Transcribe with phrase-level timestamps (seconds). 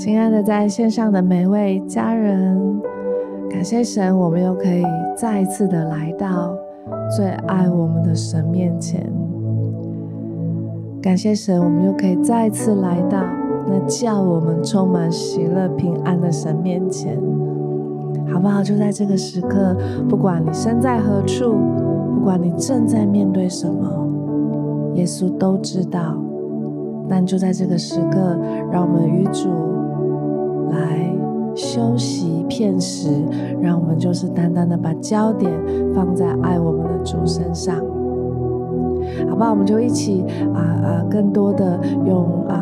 [0.00, 2.80] 亲爱的，在线上的每位家人，
[3.50, 4.82] 感谢神，我们又可以
[5.14, 6.56] 再一次的来到
[7.14, 9.12] 最爱我们的神面前。
[11.02, 13.22] 感谢神，我们又可以再一次来到
[13.66, 17.18] 那叫我们充满喜乐平安的神面前，
[18.32, 18.62] 好不好？
[18.62, 19.76] 就在这个时刻，
[20.08, 21.58] 不管你身在何处，
[22.14, 24.08] 不管你正在面对什么，
[24.94, 26.16] 耶稣都知道。
[27.06, 28.38] 但就在这个时刻，
[28.72, 29.50] 让我们与主。
[30.70, 31.12] 来
[31.54, 33.08] 休息片时，
[33.60, 35.50] 让我们就是单单的把焦点
[35.94, 37.76] 放在爱我们的主身上，
[39.28, 39.50] 好吧？
[39.50, 40.24] 我们就一起
[40.54, 42.59] 啊啊，更多的用啊，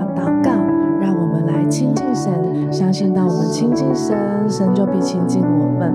[1.68, 2.32] 亲近神，
[2.72, 4.16] 相信当我们亲近神，
[4.48, 5.92] 神就必亲近我们。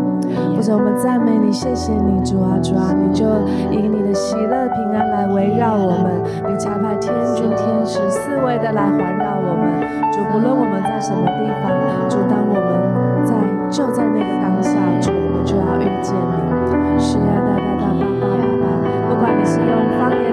[0.56, 3.26] 或者我们赞美你，谢谢你，主啊主啊，你就
[3.72, 9.84] 以你的喜乐平安来围绕我们，你差派天君天使四位的来环绕我们。
[10.12, 11.70] 主，不论我们在什么地方，
[12.10, 13.34] 主，当我们在
[13.70, 14.72] 就在那个当下，
[15.02, 17.00] 主，我们就要遇见你。
[17.00, 18.68] 是啊，哒哒哒哒哒哒，
[19.10, 20.32] 不管你是用方言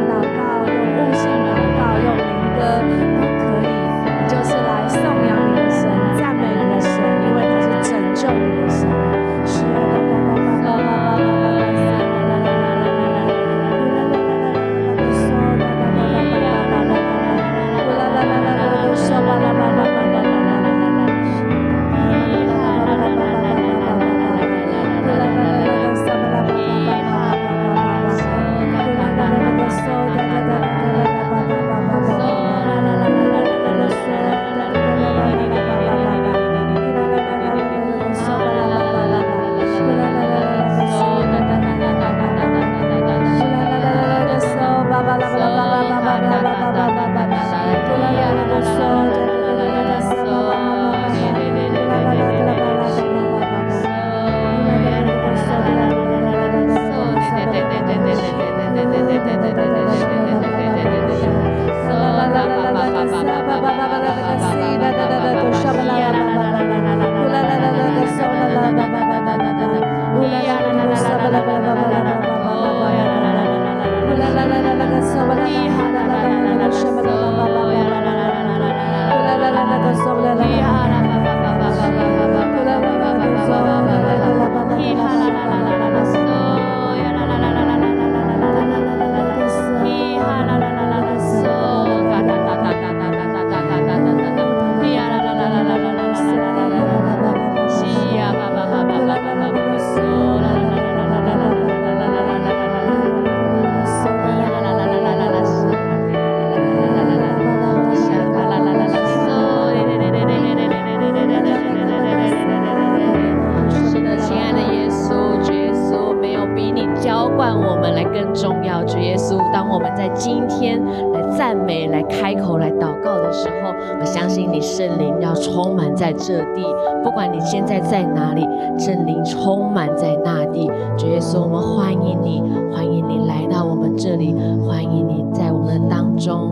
[119.72, 120.82] 我们在今天
[121.12, 126.62] 来赞美、来开口、来祷告的时候，我相信你圣灵要充满在这地。
[127.04, 128.46] 不管你现在在哪里，
[128.78, 130.70] 圣灵充满在那地。
[130.98, 132.42] 主耶稣，我们欢迎你，
[132.74, 134.34] 欢迎你来到我们这里，
[134.66, 136.50] 欢迎你在我们当中。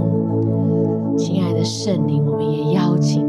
[1.19, 3.28] 亲爱的圣灵，我们也邀请。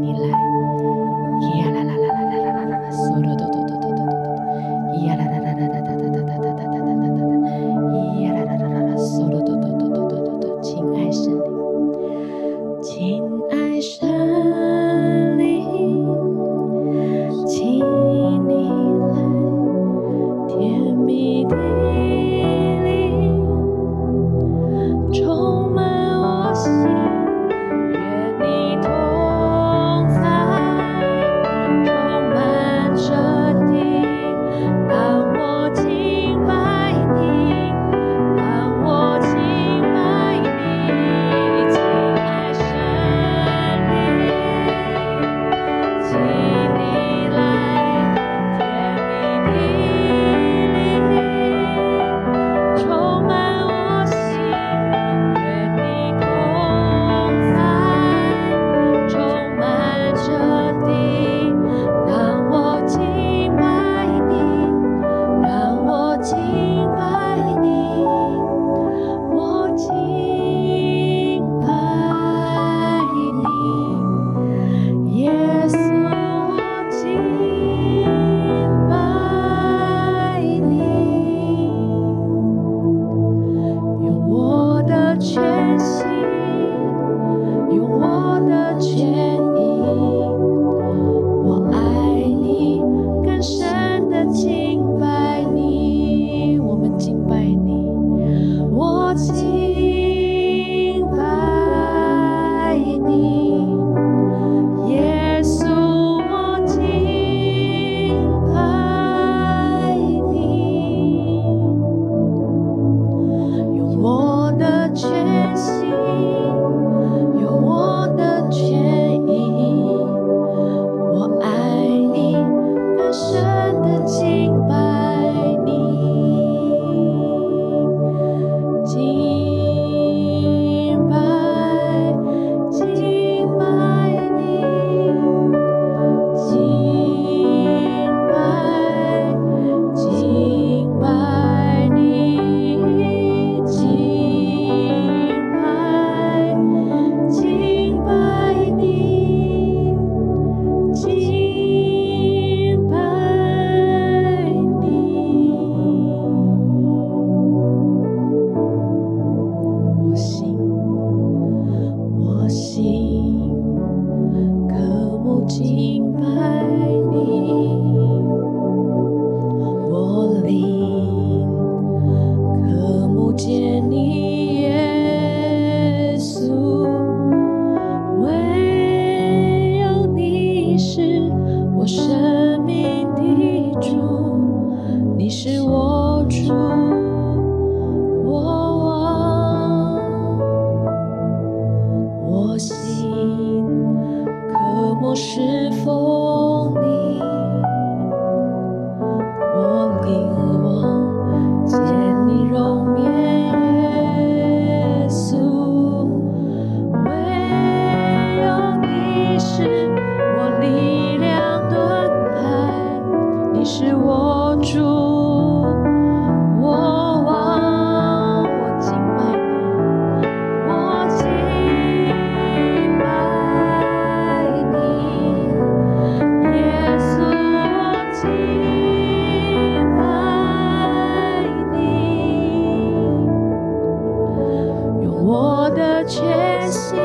[235.22, 236.22] 我的决
[236.66, 236.98] 心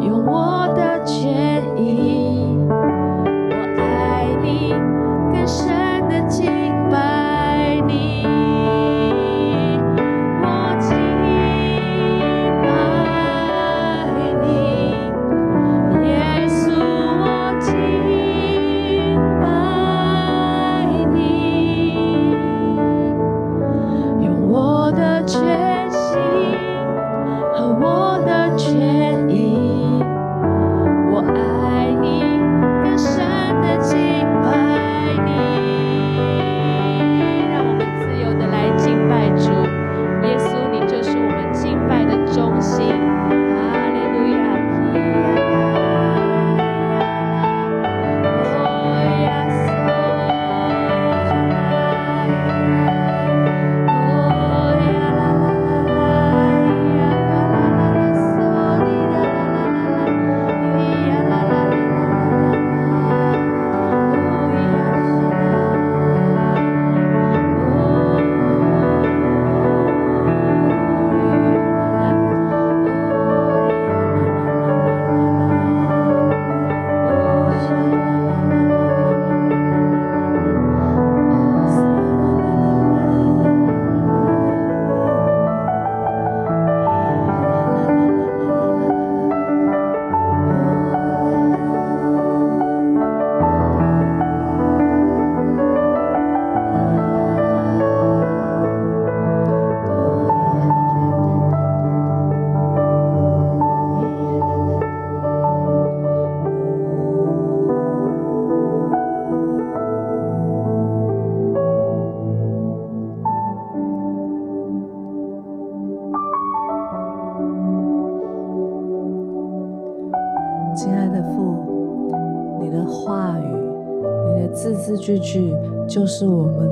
[0.00, 0.66] 用我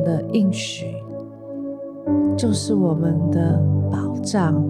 [0.04, 0.86] 的应许，
[2.36, 4.62] 就是我们的保障，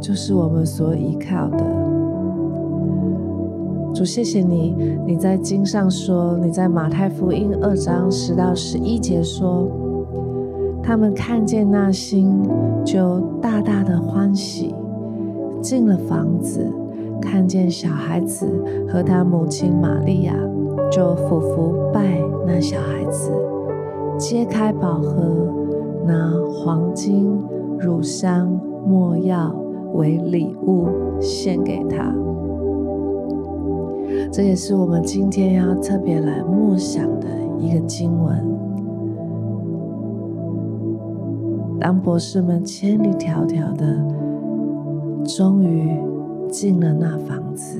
[0.00, 1.64] 就是我们所依靠的。
[3.94, 4.74] 主，谢谢你，
[5.06, 9.68] 你在经上说，你在马太福音二章十到十一节说，
[10.82, 12.42] 他们看见那星，
[12.84, 14.74] 就大大的欢喜，
[15.62, 16.70] 进了房子，
[17.22, 18.46] 看见小孩子
[18.86, 20.34] 和他母亲玛利亚，
[20.90, 22.20] 就俯伏拜。
[22.46, 23.32] 那小孩子
[24.18, 25.46] 揭开宝盒，
[26.06, 27.38] 拿黄金、
[27.78, 29.54] 乳香、没药
[29.92, 30.88] 为礼物
[31.20, 32.14] 献给他。
[34.32, 37.26] 这也是我们今天要特别来默想的
[37.58, 38.36] 一个经文。
[41.78, 43.84] 当博士们千里迢迢的，
[45.24, 45.90] 终于
[46.48, 47.78] 进了那房子，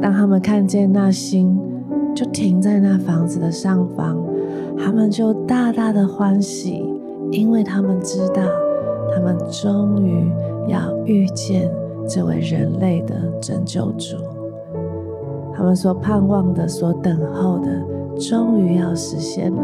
[0.00, 1.60] 当他们看见那星。
[2.14, 4.16] 就停在那房子的上方，
[4.78, 6.84] 他们就大大的欢喜，
[7.30, 8.42] 因为他们知道，
[9.14, 10.30] 他们终于
[10.68, 11.70] 要遇见
[12.08, 14.16] 这位人类的拯救主。
[15.56, 17.70] 他们所盼望的、所等候的，
[18.18, 19.62] 终于要实现了。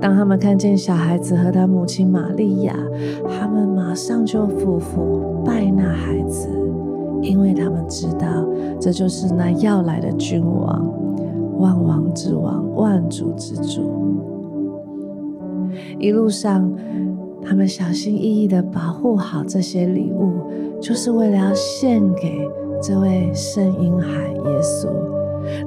[0.00, 2.74] 当他们看见小孩子和他母亲玛利亚，
[3.28, 6.48] 他们马上就俯伏拜那孩子，
[7.20, 8.26] 因为他们知道，
[8.80, 10.90] 这就是那要来的君王。
[11.58, 14.03] 万王之王，万主之主。
[15.98, 16.70] 一路上，
[17.42, 20.32] 他们小心翼翼地保护好这些礼物，
[20.80, 22.48] 就是为了要献给
[22.82, 24.88] 这位圣婴孩耶稣，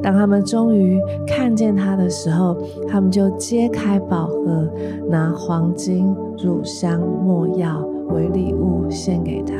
[0.01, 2.57] 当他们终于看见他的时候，
[2.87, 4.67] 他们就揭开宝盒，
[5.09, 9.53] 拿黄金、乳香、没药为礼物献给他。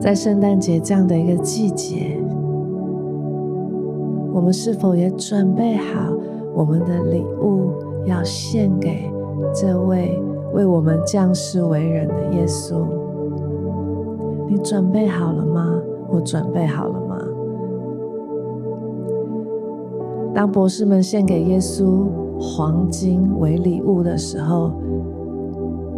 [0.00, 2.16] 在圣诞节这样的一个季节，
[4.32, 6.12] 我们是否也准备好
[6.54, 7.72] 我们的礼物，
[8.06, 9.10] 要献给
[9.54, 10.20] 这位
[10.52, 12.84] 为我们降世为人的耶稣？
[14.48, 15.80] 你准备好了吗？
[16.08, 17.16] 我准备好了吗？
[20.34, 22.06] 当博士们献给耶稣
[22.40, 24.72] 黄金为礼物的时候，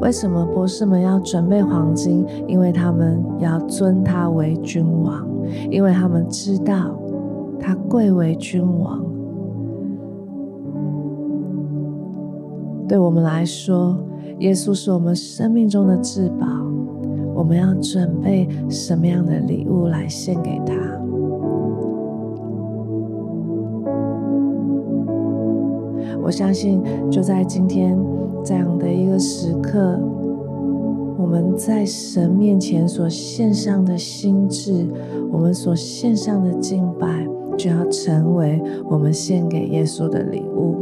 [0.01, 2.27] 为什么博士们要准备黄金？
[2.47, 5.27] 因为他们要尊他为君王，
[5.71, 6.95] 因为他们知道
[7.61, 9.03] 他贵为君王。
[12.89, 13.97] 对我们来说，
[14.41, 16.47] 耶稣是我们生命中的至宝。
[17.35, 20.75] 我们要准备什么样的礼物来献给他？
[26.23, 27.99] 我相信，就在今天
[28.45, 29.99] 这样的一个时刻，
[31.17, 34.87] 我们在神面前所献上的心志，
[35.33, 40.77] 我们所献上的敬拜，就要成为我们献给耶稣的礼物，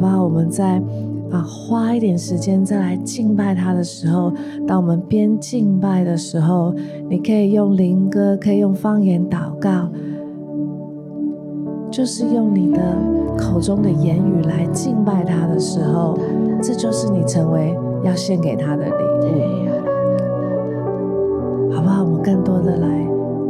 [0.00, 0.24] 不好？
[0.24, 0.82] 我们在。
[1.30, 4.32] 啊，花一点时间再来敬拜他的时候，
[4.66, 6.74] 当我们边敬拜的时候，
[7.08, 9.88] 你可以用灵歌，可以用方言祷告，
[11.88, 12.80] 就是用你的
[13.38, 16.18] 口中的言语来敬拜他的时候，
[16.60, 19.70] 这就是你成为要献给他的礼物，
[21.72, 22.02] 好不好？
[22.02, 22.88] 我们更多的来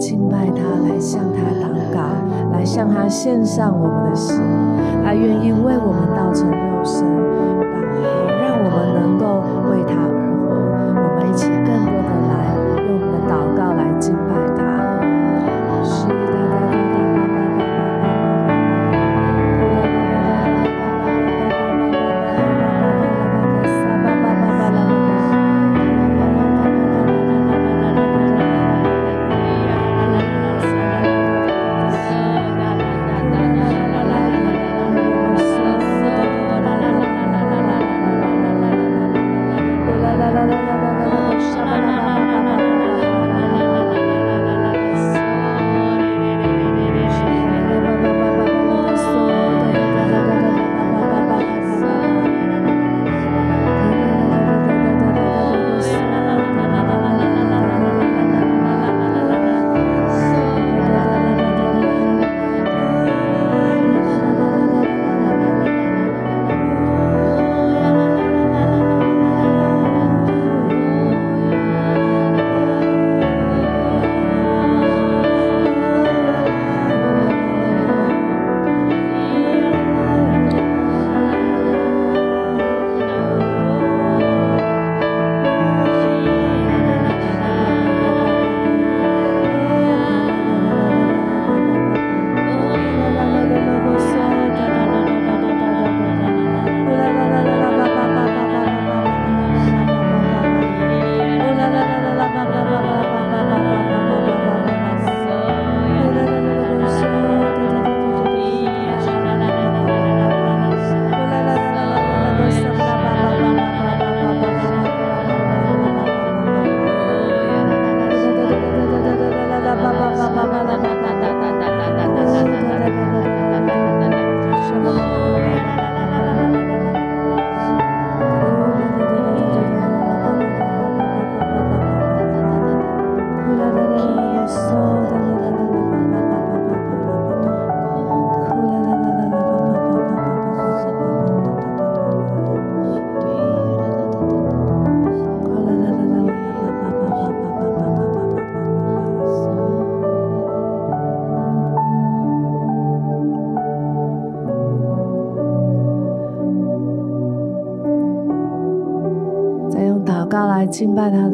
[0.00, 2.00] 敬拜他，来向他祷告，
[2.52, 4.34] 来向他献上我们的心，
[5.04, 7.04] 他愿意为我们道成肉身。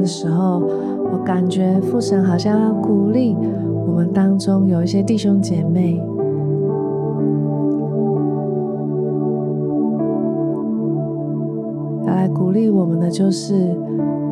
[0.06, 0.62] 的时候，
[1.12, 3.36] 我感觉父神好像要鼓励
[3.88, 6.00] 我们当中有一些弟兄姐妹，
[12.06, 13.76] 来鼓励我们的就是，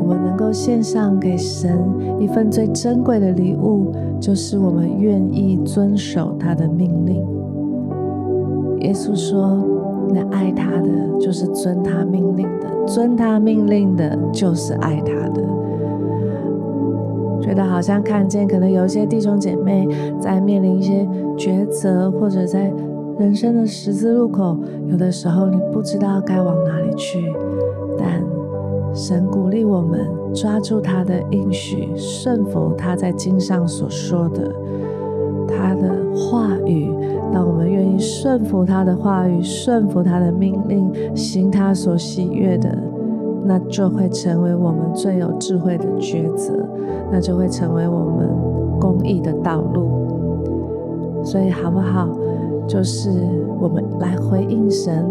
[0.01, 1.77] 我们能够献上给神
[2.21, 3.91] 一份最珍贵的礼物，
[4.21, 7.21] 就是我们愿意遵守他的命令。
[8.79, 9.59] 耶稣说。
[10.07, 15.43] 那爱他的，就是遵他命令的；遵他命令的，就是爱他的。
[17.45, 19.87] 觉得好像看见，可能有一些弟兄姐妹
[20.19, 22.73] 在面临一些抉择，或者在
[23.19, 24.57] 人生的十字路口，
[24.89, 27.31] 有的时候你不知道该往哪里去，
[27.99, 28.25] 但
[28.95, 34.51] 神鼓励我们抓住他的应许，顺服他在经上所说的
[35.47, 36.91] 他的话语。
[37.31, 42.75] 当我们愿意顺服他的话语，顺服他的命令，行他所喜悦的。
[43.45, 46.53] 那就会成为我们最有智慧的抉择，
[47.13, 48.29] 那就会成为我们
[48.81, 51.23] 公益的道路。
[51.23, 52.09] 所以，好不好？
[52.67, 53.11] 就是
[53.61, 55.07] 我们来回应神，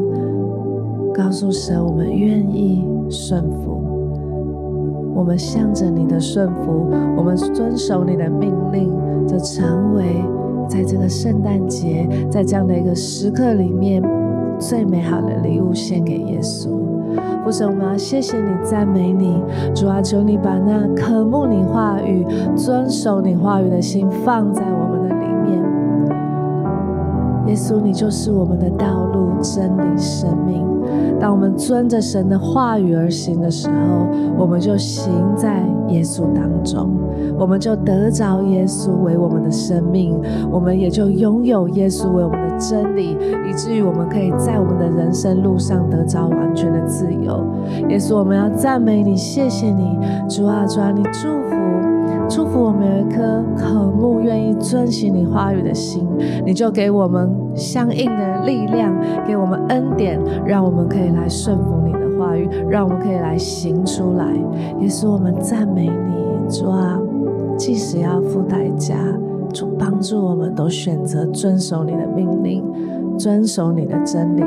[1.14, 3.80] 告诉神，我们愿意顺服，
[5.14, 8.92] 我们向着你的顺服，我们遵守你的命令，
[9.28, 10.24] 就成为
[10.68, 14.04] 在这个圣诞节，在这样的一个时刻里面
[14.58, 16.93] 最美好的礼物献给耶稣。
[17.44, 19.44] 父神，我们要谢谢你，赞美你，
[19.76, 25.62] 主啊，求你把那渴慕你话语、遵守你话语的心放在我们的里面。
[27.48, 30.64] 耶稣，你就是我们的道路、真理、生命。
[31.20, 36.90] 当我们遵着神的话语而行的时候，我们就行在耶稣当中，
[37.38, 40.20] 我们就得着耶稣为我们的生命，
[40.52, 43.18] 我们也就拥有耶稣为我们的真理，
[43.50, 47.46] 以至于我们可以在我们的人生路上得着完全的自由。
[47.90, 51.53] 耶稣，我们要赞美你，谢谢你，主啊，主啊，你祝福。
[52.36, 56.08] 祝福我们有一颗渴慕、愿意遵行你话语的心，
[56.44, 58.92] 你就给我们相应的力量，
[59.28, 64.26] 给我们恩典，让我们可以来顺服你的话语，让我们可以来行出来。
[64.80, 67.00] 也是，我们赞美你，主啊，
[67.56, 68.96] 即使要付代价，
[69.54, 72.64] 主帮助我们都选择遵守你的命令，
[73.16, 74.42] 遵守你的真理。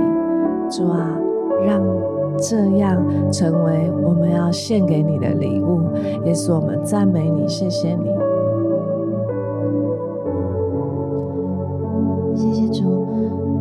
[0.69, 1.17] 主啊，
[1.65, 1.81] 让。
[2.39, 5.81] 这样成为我们要献给你的礼物，
[6.25, 8.11] 也是我们赞美你，谢谢你，
[12.35, 13.07] 谢谢主。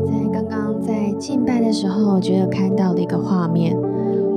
[0.06, 3.78] 在刚刚在敬拜的时候，我觉得看到了一个画面，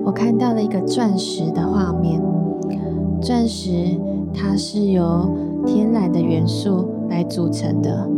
[0.05, 2.23] 我看到了一个钻石的画面。
[3.21, 3.99] 钻石
[4.33, 5.29] 它是由
[5.67, 8.09] 天然的元素来组成的，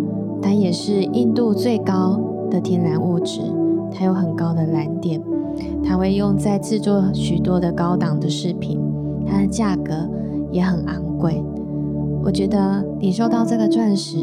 [0.42, 3.40] 它也是硬度最高的天然物质，
[3.92, 5.20] 它有很高的蓝点。
[5.84, 8.80] 它会用在制作许多的高档的饰品，
[9.26, 9.92] 它的价格
[10.50, 11.42] 也很昂贵。
[12.22, 14.18] 我觉得你收到这个钻石，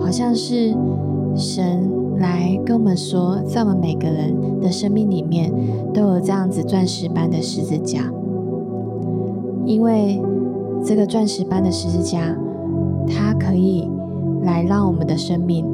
[0.00, 0.74] 好像是
[1.36, 5.52] 神来跟我们说，在我们每个人的生命里面
[5.92, 8.10] 都有这样子钻石般的十字架，
[9.66, 10.20] 因为
[10.84, 12.36] 这个钻石般的十字架，
[13.06, 13.88] 它可以
[14.42, 15.66] 来让我们的生命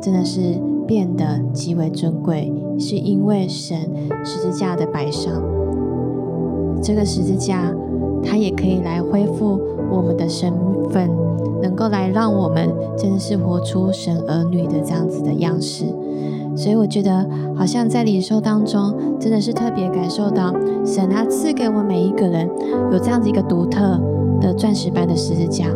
[0.00, 2.52] 真的是变得极为尊贵。
[2.78, 3.78] 是因为神
[4.24, 5.32] 十字架的摆上，
[6.82, 7.72] 这个十字架，
[8.24, 10.52] 它也可以来恢复我们的身
[10.90, 11.10] 份，
[11.62, 15.84] 能够来让我们真的是活出神儿女的这样子的样式。
[16.54, 20.52] 所以我觉得，好像在领受当中，真的是特别感受到
[20.84, 22.48] 神他赐给我们每一个人
[22.92, 23.98] 有这样子一个独特
[24.38, 25.66] 的钻石般的十字架，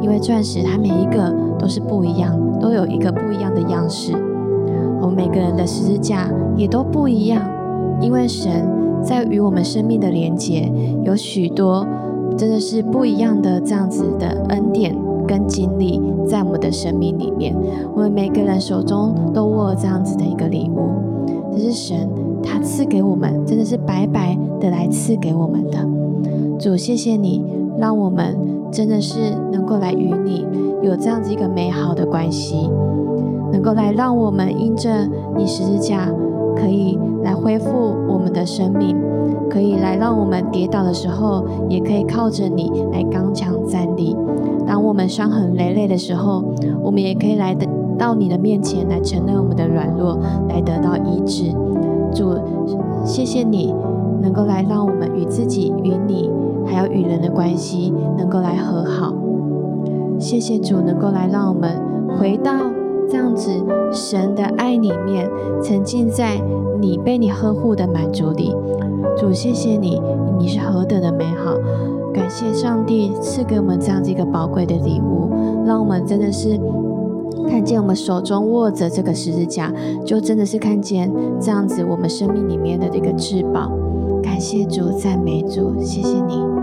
[0.00, 4.12] 因为钻石它每一个都是不一样，都有一个不一样的样式。
[5.04, 7.42] 我们每个人的十字架也都不一样，
[8.00, 8.50] 因为神
[9.02, 10.72] 在与我们生命的连结
[11.04, 11.86] 有许多
[12.38, 17.54] 真的是不一样的这样子的恩典跟经历在我们的生命里面。
[17.94, 20.88] 我们每个人手中都握这样子的一个礼物，
[21.52, 22.08] 这是神
[22.42, 25.86] 他赐给我们，真的是白白的来赐给我们的。
[26.58, 27.44] 主，谢谢你，
[27.78, 28.38] 让我们
[28.72, 29.18] 真的是
[29.52, 30.46] 能够来与你
[30.82, 32.70] 有这样子一个美好的关系。
[33.54, 34.90] 能够来让我们因着
[35.36, 36.08] 你十字架，
[36.56, 37.70] 可以来恢复
[38.08, 38.96] 我们的生命，
[39.48, 44.16] 可以来让我们跌倒的时候，也可以靠着你来刚强站立。
[44.66, 46.42] 当我们伤痕累累的时候，
[46.82, 47.56] 我们也可以来
[47.96, 51.52] 到你的面前来承认我们的软弱，来得到医治。
[52.12, 52.34] 主，
[53.04, 53.72] 谢谢你
[54.20, 56.28] 能够来让我们与自己、与你，
[56.66, 59.14] 还有与人的关系能够来和好。
[60.18, 61.70] 谢谢主能够来让我们
[62.18, 62.50] 回到。
[63.08, 63.50] 这样子，
[63.92, 65.30] 神的爱里面，
[65.62, 66.40] 沉浸在
[66.80, 68.54] 你被你呵护的满足里。
[69.16, 70.00] 主，谢谢你，
[70.38, 71.54] 你是何等的美好！
[72.12, 75.30] 感谢上帝赐给我们这样子一个宝贵的礼物，
[75.66, 76.58] 让我们真的是
[77.48, 79.72] 看见我们手中握着这个十字架，
[80.04, 83.70] 就真的是看见这样子我们生命里面的这个至宝。
[84.22, 86.53] 感谢主，赞美主，谢谢你。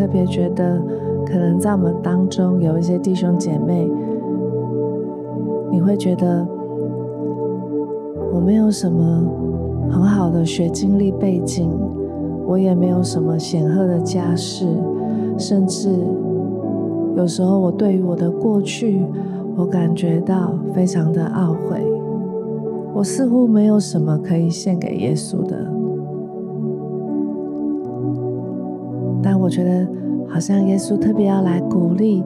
[0.00, 0.80] 特别觉得，
[1.26, 3.86] 可能在我们当中有一些弟兄姐妹，
[5.70, 6.48] 你会觉得
[8.32, 9.22] 我没有什么
[9.90, 11.70] 很好的学经历背景，
[12.46, 14.64] 我也没有什么显赫的家世，
[15.36, 15.90] 甚至
[17.14, 19.04] 有时候我对于我的过去，
[19.54, 21.84] 我感觉到非常的懊悔，
[22.94, 25.79] 我似乎没有什么可以献给耶稣的。
[29.40, 29.88] 我觉得，
[30.28, 32.22] 好像耶稣特别要来鼓励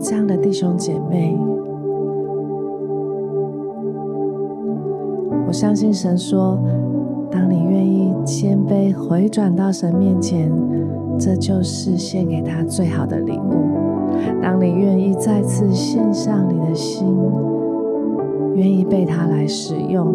[0.00, 1.36] 这样的弟兄姐妹。
[5.46, 6.58] 我相信神说，
[7.30, 10.50] 当你愿意谦卑回转到神面前，
[11.18, 14.12] 这就是献给他最好的礼物。
[14.40, 17.14] 当你愿意再次献上你的心，
[18.54, 20.14] 愿意被他来使用，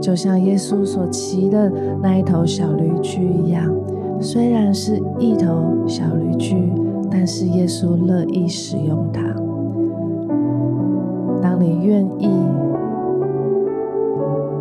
[0.00, 3.72] 就像耶稣所骑的那一头小驴驹一样。
[4.20, 6.72] 虽然是一头小驴驹，
[7.10, 9.22] 但是耶稣乐意使用它。
[11.40, 12.28] 当你愿意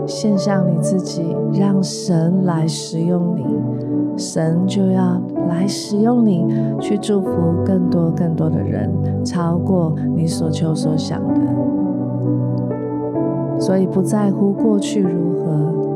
[0.05, 3.43] 献上你自己，让神来使用你，
[4.15, 6.45] 神就要来使用你，
[6.79, 7.29] 去祝福
[7.65, 8.89] 更多更多的人，
[9.25, 11.41] 超过你所求所想的。
[13.59, 15.86] 所以不在乎过去如何。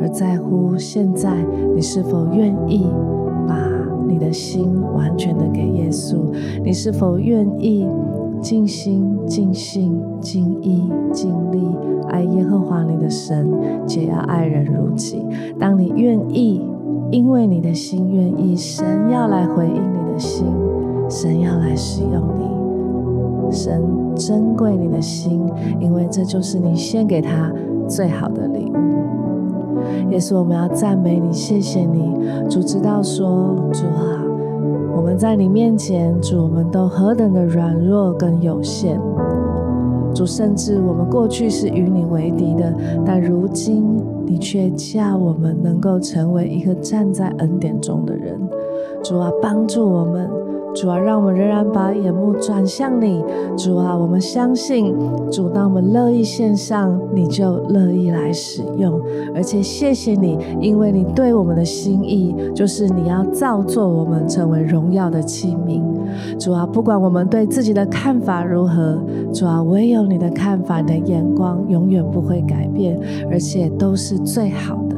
[0.00, 2.86] 而在乎现在，你是否愿意
[3.46, 3.56] 把
[4.08, 6.16] 你的心完全的给耶稣？
[6.64, 7.86] 你是否愿意
[8.40, 11.60] 尽心、尽性、尽意、尽力
[12.08, 13.48] 爱耶和华你的神，
[13.86, 15.22] 且要爱人如己？
[15.58, 16.64] 当你愿意，
[17.10, 20.46] 因为你的心愿意，神要来回应你的心，
[21.08, 23.82] 神要来使用你，神
[24.16, 25.42] 珍贵你的心，
[25.78, 27.52] 因为这就是你献给他
[27.86, 28.76] 最好的礼物。
[30.10, 32.14] 也是，我们要赞美你，谢谢你，
[32.48, 34.22] 主知道说，主啊，
[34.96, 39.00] 我们在你面前，主，我们都何等的软弱跟有限，
[40.12, 42.74] 主，甚至我们过去是与你为敌的，
[43.06, 43.84] 但如今
[44.26, 48.38] 你却叫我们能够成为一个站在恩典中的人，
[49.02, 50.28] 主啊，帮助我们。
[50.74, 53.24] 主啊，让我们仍然把眼目转向你。
[53.56, 54.94] 主啊，我们相信，
[55.30, 59.00] 主，当我们乐意献上，你就乐意来使用。
[59.34, 65.82] 而且谢谢你，因为你对我们的心意，就是你要造作我们成为荣耀的器皿。
[66.38, 68.98] 主啊，不管我们对自己的看法如何，
[69.32, 72.98] 主啊，唯有你的看法、你的眼光永远不会改变，
[73.30, 74.96] 而且都是最好的。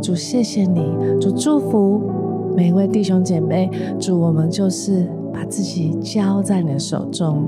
[0.00, 0.84] 主，谢谢你，
[1.20, 2.00] 主祝福。
[2.54, 7.42] 每一位弟兄姐妹，主，我们就是把自己交在你的手中，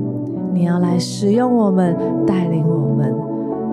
[0.52, 3.14] 你要来使用我们，带领我们。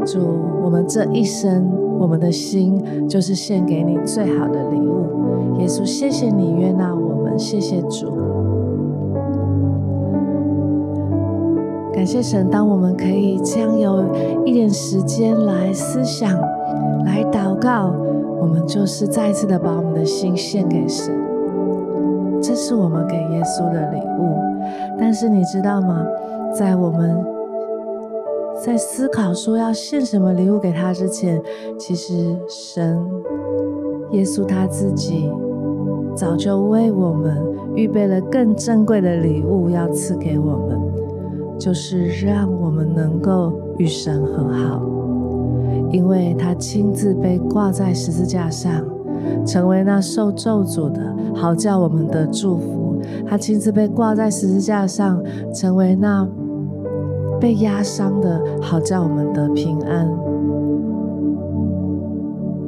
[0.05, 0.19] 主，
[0.63, 5.59] 我们这一生，我们的心就是献给你最好的礼物。
[5.59, 8.11] 耶稣，谢谢你悦纳我们，谢谢主，
[11.93, 12.49] 感谢神。
[12.49, 14.03] 当我们可以这样有
[14.43, 16.29] 一点时间来思想、
[17.05, 17.93] 来祷告，
[18.41, 21.13] 我们就是再一次的把我们的心献给神。
[22.41, 24.35] 这是我们给耶稣的礼物，
[24.97, 26.03] 但是你知道吗？
[26.53, 27.23] 在我们
[28.61, 31.39] 在思考说要献什么礼物给他之前，
[31.77, 32.99] 其实神
[34.09, 35.31] 耶稣他自己
[36.15, 37.37] 早就为我们
[37.75, 40.81] 预备了更珍贵的礼物要赐给我们，
[41.59, 44.81] 就是让我们能够与神和好，
[45.91, 48.83] 因为他亲自被挂在十字架上。
[49.45, 55.21] 成为那受咒诅的，好叫我们得祝福；他亲自被挂在十字架上，
[55.53, 56.27] 成为那
[57.39, 60.09] 被压伤的，好叫我们得平安。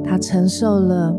[0.04, 1.14] 他承受了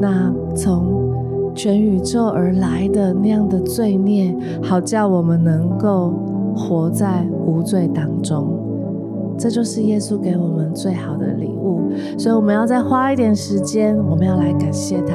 [0.00, 6.12] 那从全宇宙而来的那样的罪孽，好叫我们能够
[6.54, 8.57] 活在无罪当中。
[9.38, 15.14] 这就是耶稣给我们最好的礼物，所以我们要再花一点时间，我们要来感谢他，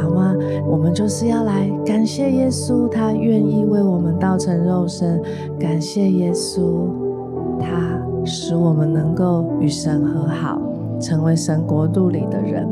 [0.00, 0.34] 好吗？
[0.66, 5.20] 我们就是要来感谢耶稣，他愿意为我们道成肉身，
[5.60, 6.88] 感谢耶稣，
[7.60, 10.58] 他使我们能够与神和好，
[10.98, 12.66] 成为神国度里的人。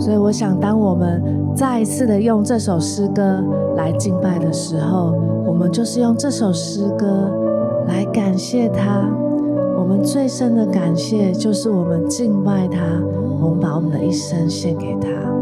[0.00, 1.22] 所以，我想，当我们
[1.54, 3.40] 再一次的用这首诗歌
[3.76, 5.14] 来敬拜的时候，
[5.46, 7.30] 我们就是用这首诗歌。
[7.86, 9.08] 来感谢他，
[9.78, 12.80] 我们最深的感谢就是我们敬拜他，
[13.40, 15.33] 我们把我们的一生献给他。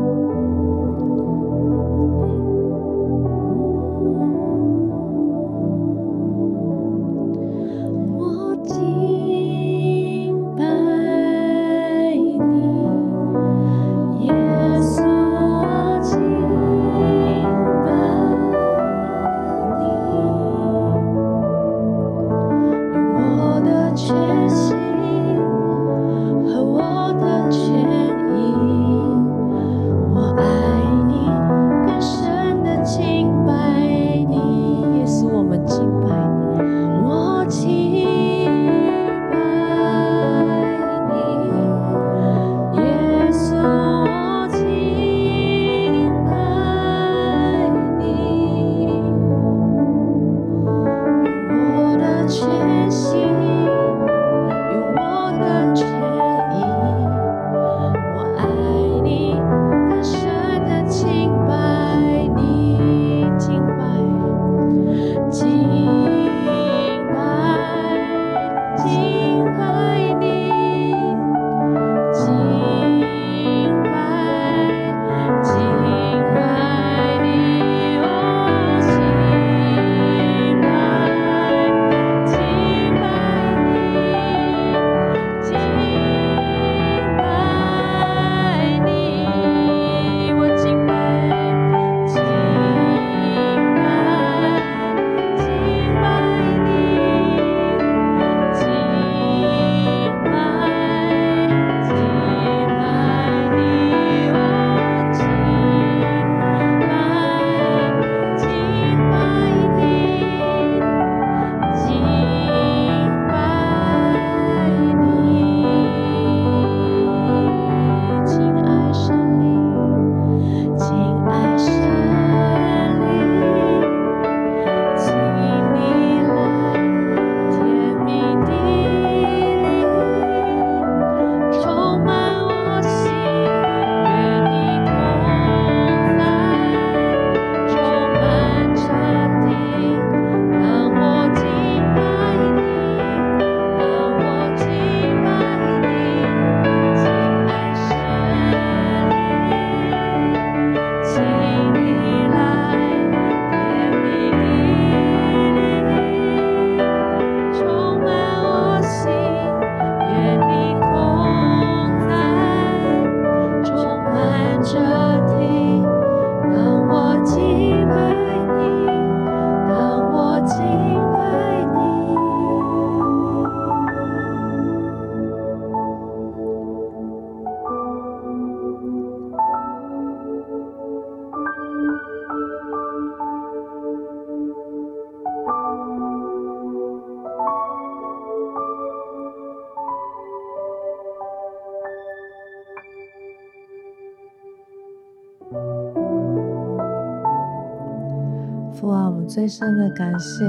[199.35, 200.45] 最深的感谢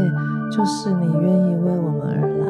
[0.51, 2.45] 就是你愿意为我们而来。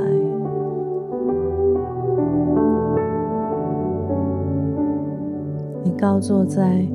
[5.84, 6.88] 你高坐在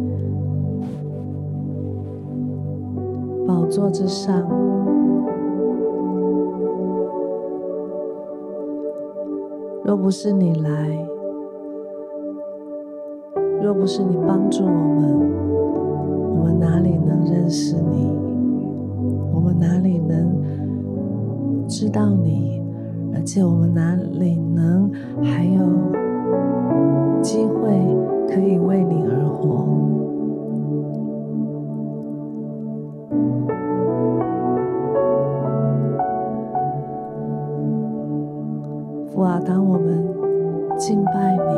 [3.47, 4.43] 宝座之上，
[9.85, 11.07] 若不是你来，
[13.63, 15.17] 若不是你帮助我们，
[16.41, 18.19] 我们哪里能认识你？
[19.39, 22.61] 我们哪里能知道你？
[23.15, 24.91] 而且我们哪里能
[25.23, 25.61] 还有
[27.23, 27.71] 机会
[28.27, 29.65] 可以为你而活？
[39.07, 40.05] 父啊，当我们
[40.77, 41.55] 敬拜你，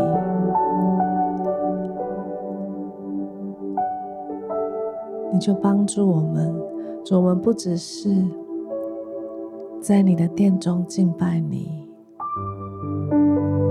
[5.33, 6.70] 你就帮助我们。
[7.05, 8.15] 主，我们不只是
[9.81, 11.89] 在你的殿中敬拜你，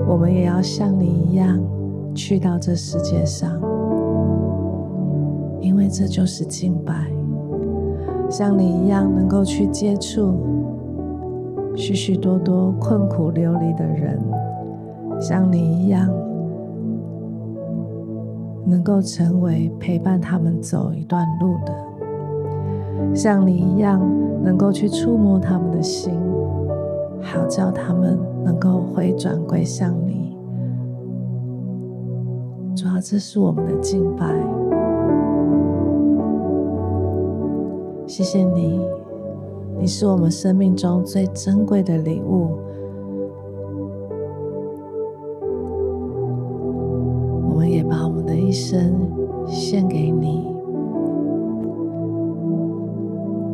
[0.08, 1.60] 我们也要像你一样
[2.14, 3.60] 去到这世界上，
[5.62, 7.08] 因为这就是敬拜。
[8.30, 10.36] 像你一样能够去接触
[11.76, 14.20] 许许多多困苦流离的人，
[15.20, 16.08] 像你一样
[18.66, 21.89] 能够成为陪伴他们走一段路的。
[23.22, 24.00] 像你一样，
[24.42, 26.14] 能够去触摸他们的心，
[27.22, 30.38] 好叫他们能够回转归向你。
[32.78, 34.26] 主要这是我们的敬拜。
[38.08, 38.80] 谢谢你，
[39.78, 42.52] 你是我们生命中最珍贵的礼物。
[47.50, 48.94] 我们也把我们的一生
[49.46, 50.09] 献给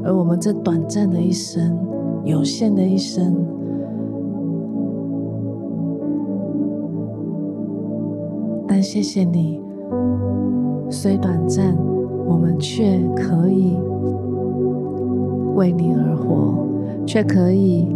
[0.06, 1.76] 而我们这短暂的一生，
[2.24, 3.36] 有限的一生，
[8.68, 9.60] 但谢谢你，
[10.92, 11.76] 虽短暂，
[12.28, 13.76] 我们却可以
[15.56, 16.68] 为你而活，
[17.08, 17.88] 却可以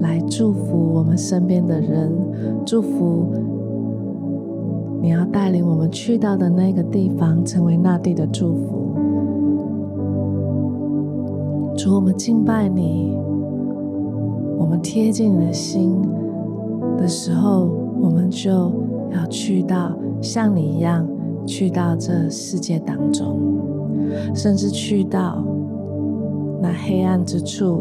[0.00, 2.12] 来祝福我们身边的人，
[2.64, 3.26] 祝福
[5.00, 8.81] 你要带领我们去到的那个地方，成为那地的祝福。
[11.82, 13.12] 主，我们敬拜你，
[14.56, 16.00] 我们贴近你的心
[16.96, 17.68] 的时候，
[18.00, 18.70] 我们就
[19.10, 21.04] 要去到像你一样，
[21.44, 23.36] 去到这世界当中，
[24.32, 25.44] 甚至去到
[26.60, 27.80] 那黑暗之处，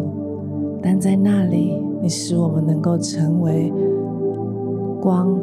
[0.82, 3.72] 但在那里，你使我们能够成为
[5.00, 5.40] 光，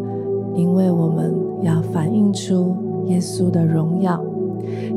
[0.57, 2.75] 因为我们要反映出
[3.07, 4.21] 耶稣的荣耀。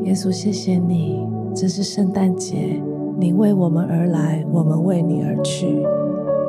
[0.03, 1.19] 耶稣，谢谢你，
[1.53, 2.81] 这是圣诞节。
[3.21, 5.85] 你为我们而来，我们为你而去。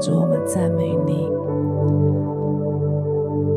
[0.01, 1.29] 主，我们赞美你。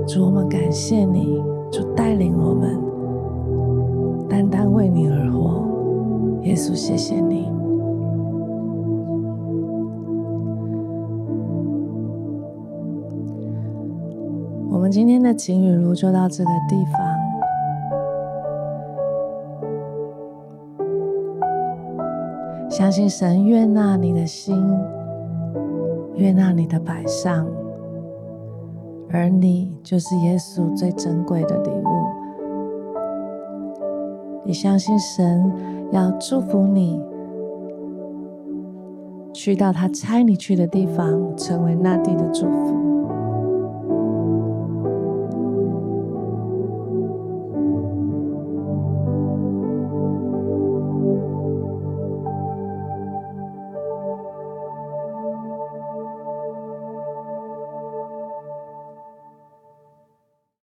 [0.06, 1.42] 主，我们感谢你。
[1.72, 2.78] 主，带领我们，
[4.28, 5.64] 单单为你而活。
[6.42, 7.48] 耶稣，谢谢你。
[14.70, 17.25] 我们今天的晴雨露就到这个地方。
[22.78, 24.62] 相信神悦纳你的心，
[26.16, 27.48] 悦纳你的摆上，
[29.10, 31.88] 而你就是耶稣最珍贵的礼物。
[34.44, 35.50] 也相信神
[35.94, 37.02] 要祝福你，
[39.34, 42.76] 去到他差你去的地方，成为那地的祝福。